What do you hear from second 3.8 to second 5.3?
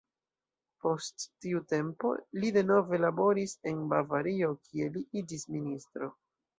Bavario, kie li